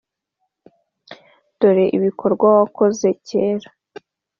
Dore 1.59 1.85
ibikorwa 1.97 2.45
wakoze 2.57 3.07
kera. 3.27 3.69